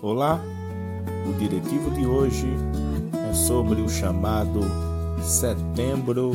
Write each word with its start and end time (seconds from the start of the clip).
Olá, 0.00 0.40
o 1.28 1.32
diretivo 1.40 1.90
de 1.90 2.06
hoje 2.06 2.46
é 3.28 3.34
sobre 3.34 3.80
o 3.80 3.88
chamado 3.88 4.60
Setembro 5.20 6.30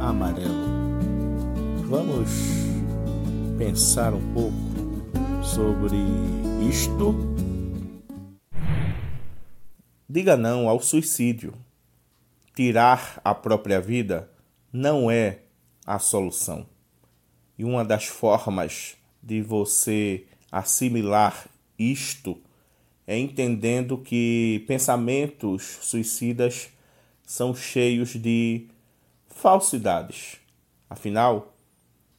Amarelo. 0.00 0.48
Vamos 1.84 2.30
pensar 3.58 4.14
um 4.14 4.32
pouco 4.32 4.56
sobre 5.44 5.98
isto. 6.66 7.14
Diga 10.08 10.34
não 10.34 10.66
ao 10.66 10.80
suicídio. 10.80 11.52
Tirar 12.54 13.20
a 13.22 13.34
própria 13.34 13.78
vida 13.78 14.30
não 14.72 15.10
é 15.10 15.40
a 15.84 15.98
solução. 15.98 16.66
E 17.58 17.64
uma 17.64 17.84
das 17.84 18.06
formas 18.06 18.96
de 19.22 19.42
você 19.42 20.24
assimilar 20.50 21.46
isto 21.78 22.40
é 23.06 23.18
entendendo 23.18 23.98
que 23.98 24.64
pensamentos 24.66 25.78
suicidas 25.82 26.68
são 27.24 27.54
cheios 27.54 28.14
de 28.14 28.66
falsidades. 29.28 30.36
Afinal, 30.88 31.54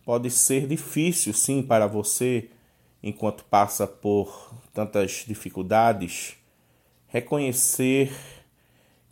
pode 0.06 0.30
ser 0.30 0.68
difícil 0.68 1.34
sim 1.34 1.62
para 1.62 1.88
você, 1.88 2.50
enquanto 3.04 3.44
passa 3.46 3.86
por 3.86 4.54
tantas 4.74 5.26
dificuldades, 5.28 6.36
reconhecer 7.08 8.12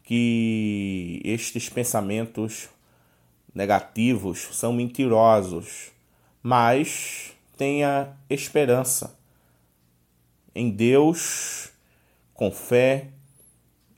que 0.03 1.21
estes 1.23 1.69
pensamentos 1.69 2.69
negativos 3.53 4.47
são 4.53 4.71
mentirosos, 4.71 5.91
mas 6.41 7.33
tenha 7.57 8.17
esperança 8.29 9.19
em 10.55 10.69
Deus 10.69 11.58
com 12.39 12.51
fé, 12.51 13.09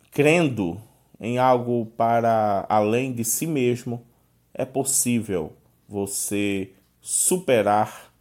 crendo 0.09 0.81
em 1.20 1.38
algo 1.38 1.86
para 1.95 2.66
além 2.67 3.14
de 3.14 3.23
si 3.23 3.45
mesmo, 3.45 4.03
é 4.52 4.66
possível 4.66 5.53
você 5.88 6.72
superar 7.00 8.11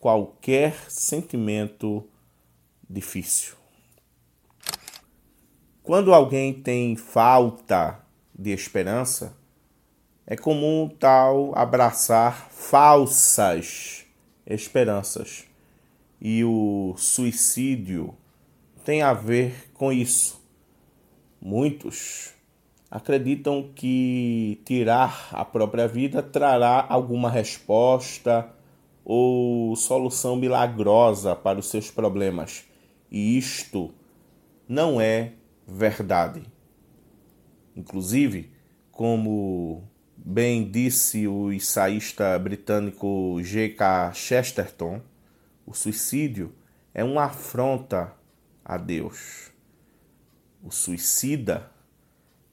qualquer 0.00 0.74
sentimento 0.90 2.04
difícil. 2.90 3.54
Quando 5.84 6.12
alguém 6.12 6.52
tem 6.52 6.96
falta 6.96 8.00
de 8.36 8.50
esperança, 8.50 9.36
é 10.26 10.36
comum 10.36 10.88
tal 10.88 11.56
abraçar 11.56 12.50
falsas 12.50 14.04
esperanças 14.44 15.44
e 16.20 16.42
o 16.42 16.96
suicídio 16.96 18.16
tem 18.84 19.00
a 19.02 19.14
ver 19.14 19.70
com 19.72 19.90
isso. 19.90 20.40
Muitos 21.40 22.34
acreditam 22.90 23.72
que 23.74 24.60
tirar 24.64 25.30
a 25.32 25.44
própria 25.44 25.88
vida 25.88 26.22
trará 26.22 26.86
alguma 26.88 27.30
resposta 27.30 28.48
ou 29.04 29.74
solução 29.74 30.36
milagrosa 30.36 31.34
para 31.34 31.58
os 31.58 31.68
seus 31.68 31.90
problemas. 31.90 32.64
E 33.10 33.38
isto 33.38 33.92
não 34.68 35.00
é 35.00 35.32
verdade. 35.66 36.42
Inclusive, 37.74 38.52
como 38.92 39.82
bem 40.16 40.70
disse 40.70 41.26
o 41.26 41.52
ensaísta 41.52 42.38
britânico 42.38 43.38
G.K. 43.42 44.12
Chesterton, 44.12 45.00
o 45.66 45.74
suicídio 45.74 46.54
é 46.92 47.02
uma 47.02 47.24
afronta 47.24 48.12
a 48.64 48.76
Deus. 48.76 49.52
O 50.62 50.70
suicida 50.70 51.70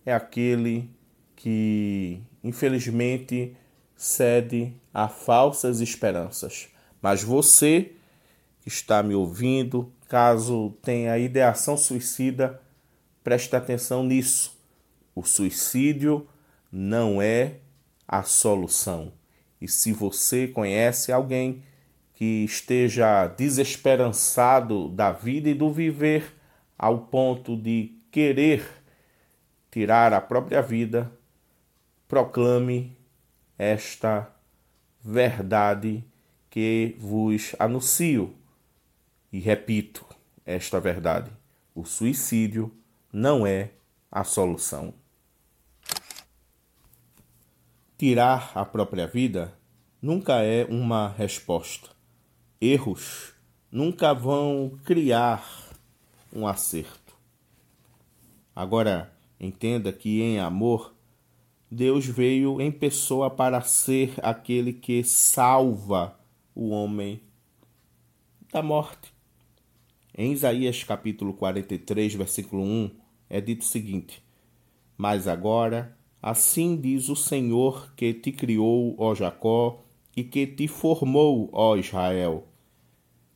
é 0.05 0.13
aquele 0.13 0.89
que, 1.35 2.21
infelizmente, 2.43 3.55
cede 3.95 4.73
a 4.93 5.07
falsas 5.07 5.79
esperanças. 5.79 6.67
Mas 7.01 7.23
você 7.23 7.93
que 8.61 8.67
está 8.67 9.01
me 9.01 9.15
ouvindo, 9.15 9.91
caso 10.07 10.75
tenha 10.81 11.17
ideação 11.17 11.77
suicida, 11.77 12.61
preste 13.23 13.55
atenção 13.55 14.03
nisso. 14.03 14.59
O 15.15 15.23
suicídio 15.23 16.27
não 16.71 17.21
é 17.21 17.55
a 18.07 18.23
solução. 18.23 19.13
E 19.59 19.67
se 19.67 19.91
você 19.91 20.47
conhece 20.47 21.11
alguém 21.11 21.63
que 22.21 22.43
esteja 22.45 23.25
desesperançado 23.25 24.87
da 24.89 25.11
vida 25.11 25.49
e 25.49 25.55
do 25.55 25.71
viver 25.73 26.35
ao 26.77 26.99
ponto 26.99 27.57
de 27.57 27.97
querer 28.11 28.63
tirar 29.71 30.13
a 30.13 30.21
própria 30.21 30.61
vida, 30.61 31.11
proclame 32.07 32.95
esta 33.57 34.31
verdade 35.03 36.05
que 36.47 36.95
vos 36.99 37.55
anuncio. 37.57 38.35
E 39.33 39.39
repito 39.39 40.05
esta 40.45 40.79
verdade: 40.79 41.31
o 41.73 41.85
suicídio 41.85 42.71
não 43.11 43.47
é 43.47 43.71
a 44.11 44.23
solução. 44.23 44.93
Tirar 47.97 48.51
a 48.53 48.63
própria 48.63 49.07
vida 49.07 49.57
nunca 49.99 50.43
é 50.43 50.65
uma 50.65 51.09
resposta 51.09 51.99
erros 52.61 53.33
nunca 53.71 54.13
vão 54.13 54.77
criar 54.85 55.43
um 56.31 56.45
acerto. 56.45 57.15
Agora, 58.55 59.11
entenda 59.39 59.91
que 59.91 60.21
em 60.21 60.39
amor, 60.39 60.93
Deus 61.71 62.05
veio 62.05 62.61
em 62.61 62.71
pessoa 62.71 63.31
para 63.31 63.61
ser 63.61 64.13
aquele 64.21 64.73
que 64.73 65.03
salva 65.03 66.15
o 66.53 66.69
homem 66.69 67.19
da 68.53 68.61
morte. 68.61 69.11
Em 70.15 70.31
Isaías 70.31 70.83
capítulo 70.83 71.33
43, 71.33 72.13
versículo 72.13 72.61
1, 72.61 72.91
é 73.27 73.41
dito 73.41 73.61
o 73.61 73.65
seguinte: 73.65 74.21
Mas 74.95 75.27
agora, 75.27 75.97
assim 76.21 76.79
diz 76.79 77.09
o 77.09 77.15
Senhor 77.15 77.91
que 77.95 78.13
te 78.13 78.31
criou, 78.31 78.93
ó 78.99 79.15
Jacó, 79.15 79.83
e 80.15 80.23
que 80.23 80.45
te 80.45 80.67
formou, 80.67 81.49
ó 81.53 81.75
Israel 81.75 82.50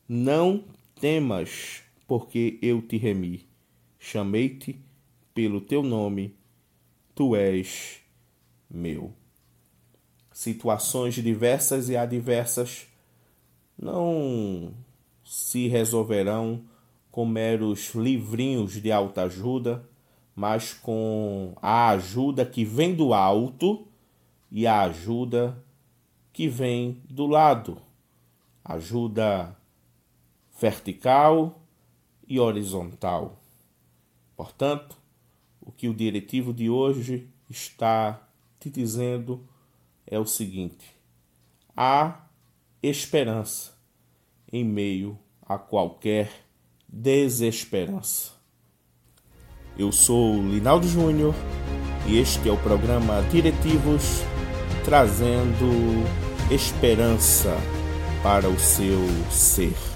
não 0.08 0.64
temas, 1.00 1.82
porque 2.06 2.58
eu 2.62 2.80
te 2.80 2.96
remi. 2.96 3.46
Chamei-te 3.98 4.80
pelo 5.34 5.60
teu 5.60 5.82
nome, 5.82 6.34
tu 7.14 7.34
és 7.34 8.00
meu. 8.70 9.12
Situações 10.32 11.14
diversas 11.14 11.88
e 11.88 11.96
adversas 11.96 12.86
não 13.78 14.72
se 15.24 15.66
resolverão 15.68 16.62
com 17.10 17.26
meros 17.26 17.94
livrinhos 17.94 18.80
de 18.80 18.92
alta 18.92 19.22
ajuda, 19.22 19.88
mas 20.34 20.74
com 20.74 21.54
a 21.60 21.88
ajuda 21.88 22.44
que 22.44 22.64
vem 22.64 22.94
do 22.94 23.14
alto 23.14 23.86
e 24.50 24.66
a 24.66 24.82
ajuda 24.82 25.62
que 26.32 26.46
vem 26.46 27.00
do 27.08 27.26
lado. 27.26 27.80
Ajuda 28.62 29.56
vertical 30.58 31.60
e 32.26 32.40
horizontal. 32.40 33.40
Portanto, 34.36 34.96
o 35.60 35.70
que 35.70 35.88
o 35.88 35.94
diretivo 35.94 36.52
de 36.52 36.70
hoje 36.70 37.28
está 37.48 38.28
te 38.58 38.70
dizendo 38.70 39.46
é 40.06 40.18
o 40.18 40.26
seguinte: 40.26 40.94
há 41.76 42.26
esperança 42.82 43.74
em 44.52 44.64
meio 44.64 45.18
a 45.42 45.58
qualquer 45.58 46.30
desesperança. 46.88 48.32
Eu 49.78 49.92
sou 49.92 50.34
Linaldo 50.36 50.88
Júnior 50.88 51.34
e 52.06 52.18
este 52.18 52.48
é 52.48 52.52
o 52.52 52.56
programa 52.56 53.22
Diretivos 53.30 54.22
trazendo 54.84 55.66
esperança 56.50 57.56
para 58.22 58.48
o 58.48 58.58
seu 58.58 59.00
ser. 59.30 59.95